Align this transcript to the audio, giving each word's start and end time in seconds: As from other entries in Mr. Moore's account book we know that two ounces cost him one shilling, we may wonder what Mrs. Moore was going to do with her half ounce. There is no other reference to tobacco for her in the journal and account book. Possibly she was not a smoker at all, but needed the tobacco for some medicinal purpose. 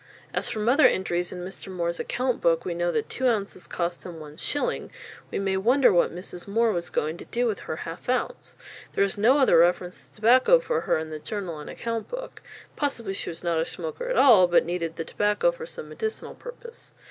As 0.33 0.49
from 0.49 0.67
other 0.67 0.87
entries 0.87 1.31
in 1.31 1.45
Mr. 1.45 1.71
Moore's 1.71 1.99
account 1.99 2.41
book 2.41 2.65
we 2.65 2.73
know 2.73 2.91
that 2.91 3.07
two 3.07 3.27
ounces 3.27 3.67
cost 3.67 4.03
him 4.03 4.19
one 4.19 4.35
shilling, 4.35 4.91
we 5.29 5.37
may 5.37 5.57
wonder 5.57 5.93
what 5.93 6.09
Mrs. 6.11 6.47
Moore 6.47 6.71
was 6.71 6.89
going 6.89 7.17
to 7.17 7.25
do 7.25 7.45
with 7.45 7.59
her 7.59 7.75
half 7.85 8.09
ounce. 8.09 8.55
There 8.93 9.03
is 9.03 9.15
no 9.15 9.37
other 9.37 9.59
reference 9.59 10.07
to 10.07 10.15
tobacco 10.15 10.57
for 10.59 10.81
her 10.81 10.97
in 10.97 11.11
the 11.11 11.19
journal 11.19 11.59
and 11.59 11.69
account 11.69 12.07
book. 12.09 12.41
Possibly 12.75 13.13
she 13.13 13.29
was 13.29 13.43
not 13.43 13.59
a 13.59 13.65
smoker 13.67 14.09
at 14.09 14.17
all, 14.17 14.47
but 14.47 14.65
needed 14.65 14.95
the 14.95 15.05
tobacco 15.05 15.51
for 15.51 15.67
some 15.67 15.89
medicinal 15.89 16.33
purpose. 16.33 16.95